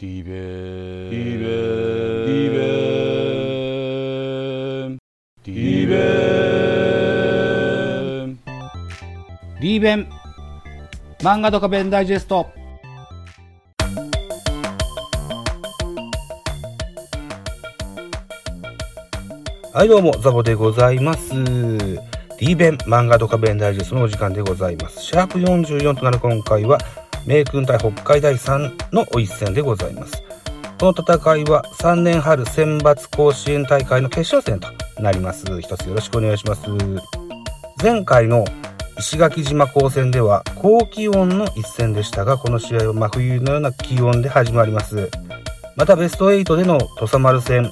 [0.00, 0.30] リベ
[1.10, 1.48] リベ
[2.24, 2.60] リベ
[5.44, 5.96] リベ
[9.58, 10.08] リーベン
[11.18, 12.46] 漫画ドカベンダイジェスト。
[19.74, 21.32] はいどうも、ザボでございます。
[22.38, 25.02] D 弁漫画ドカベンダイジェストのお時間でございます。
[25.02, 26.78] シャープ44となる今回は、
[27.28, 30.22] 名君対北海大3のお一戦でございます。
[30.80, 34.68] この戦いは3年春選抜甲子園大会の決勝戦と
[35.02, 35.44] なります。
[35.60, 36.62] 一つよろしくお願いします。
[37.82, 38.46] 前回の
[38.98, 45.10] 石垣島高専では高気温の一戦でしたが、この試合は真冬のような気温で始まります。
[45.76, 47.70] またベスト8での土佐丸戦、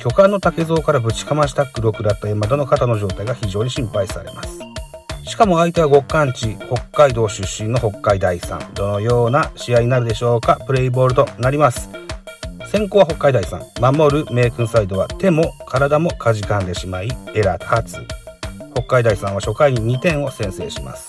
[0.00, 4.67] 巨漢の竹蔵からぶちかました黒くらった山田の肩の状態が非常に心配されます。
[5.28, 8.74] しかも相手は極寒地、北海道出身の北海大さん。
[8.74, 10.58] どのような試合になるでしょうか？
[10.66, 11.90] プレイボールとなります。
[12.72, 13.62] 先行は北海大さん。
[13.80, 17.96] 守る名君サイドは手も体もかじかんでしまい、エラー多発。
[18.74, 21.08] 北海大さんは初回に2点を先制します。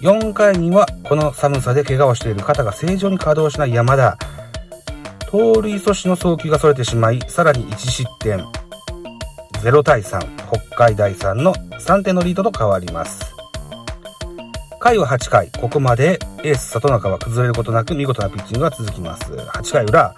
[0.00, 4.18] 4回にはこの寒さで怪我をしている肩が正常に稼働しない山田。
[5.30, 8.44] 盗塁阻止の送球がそれてしまい、さらに1失点。
[9.62, 13.36] 0対3、北海大さんの3点のリードと変わります。
[14.86, 19.32] 回は8回、ここまでエース里中は崩れることなく見事なピッチングが続きます。
[19.32, 20.14] 8回裏、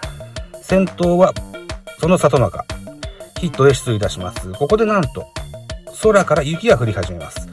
[0.60, 1.32] 先頭は
[1.98, 2.62] その里中。
[3.40, 4.52] ヒットで出塁いたします。
[4.52, 5.26] ここでなんと、
[6.02, 7.48] 空から雪が降り始めます。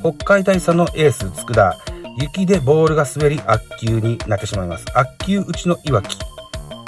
[0.00, 1.74] 北海大さんのエース、佃。
[2.18, 4.84] 雪でボールが滑り、悪球になってしまいます。
[4.92, 6.18] 悪球打ちのいわき。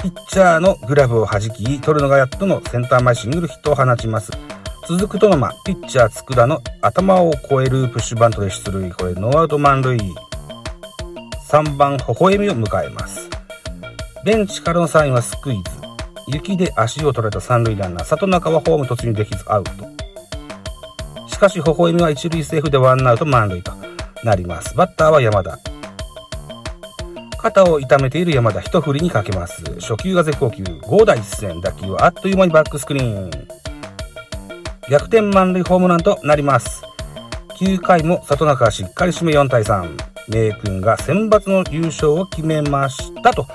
[0.04, 4.32] ピッチャーのグラブを弾き、取るのがやっとのセンター前シングルヒットを放ちます。
[4.86, 8.92] 続く殿馬、ピッチャー佃の頭を越えるプッシュバントで出塁。
[8.92, 9.96] これノーアウト満塁。
[11.48, 13.30] 3番、微笑を迎えます。
[14.26, 15.62] ベンチからのサインはスクイズ。
[16.28, 19.72] 雪で足を取られた三塁ランナー、里中はホーム突入できずアウト。
[21.28, 23.72] しかし、微笑は一塁セーフでワンアウト満塁と
[24.22, 24.76] なります。
[24.76, 25.58] バッターは山田。
[27.44, 29.62] 肩を痛めている山田一振りにかけます。
[29.78, 30.62] 初球が絶好球。
[30.62, 31.60] 5打一戦。
[31.60, 33.30] 打球はあっという間にバックスクリーン。
[34.90, 36.82] 逆転満塁ホームランとなります。
[37.60, 39.94] 9回も里中がしっかり締め4対3。
[40.26, 43.46] 名君が選抜の優勝を決めましたと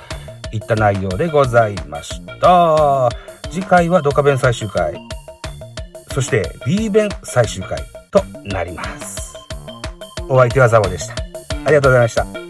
[0.51, 3.09] いった内容でございました。
[3.50, 4.94] 次回はドカベン最終回。
[6.13, 7.79] そして B 弁最終回
[8.11, 9.35] となります。
[10.27, 11.16] お相手はザボでした。
[11.66, 12.49] ありがとうございました。